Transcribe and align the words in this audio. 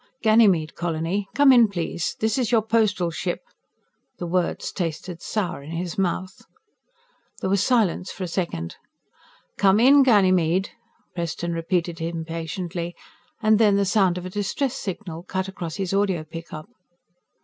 "Ganymede 0.23 0.73
Colony? 0.73 1.27
Come 1.35 1.51
in, 1.53 1.67
please. 1.67 2.15
This 2.19 2.39
is 2.39 2.51
your 2.51 2.63
Postal 2.63 3.11
Ship." 3.11 3.39
The 4.17 4.25
words 4.25 4.71
tasted 4.71 5.21
sour 5.21 5.61
in 5.61 5.69
his 5.69 5.95
mouth. 5.95 6.41
There 7.41 7.51
was 7.51 7.61
silence 7.63 8.11
for 8.11 8.23
a 8.23 8.27
second. 8.27 8.77
"Come 9.59 9.79
in, 9.79 10.01
Ganymede," 10.01 10.71
Preston 11.13 11.53
repeated 11.53 12.01
impatiently 12.01 12.95
and 13.43 13.59
then 13.59 13.75
the 13.75 13.85
sound 13.85 14.17
of 14.17 14.25
a 14.25 14.31
distress 14.31 14.73
signal 14.73 15.21
cut 15.21 15.47
across 15.47 15.75
his 15.75 15.93
audio 15.93 16.23
pickup. 16.23 16.67